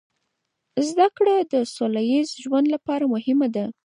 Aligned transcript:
زده 0.87 1.07
کړه 1.17 1.35
د 1.53 1.55
سوله 1.75 2.01
ییز 2.11 2.29
ژوند 2.43 2.65
لپاره 2.75 3.05
مهمه 3.13 3.47
ده. 3.55 3.65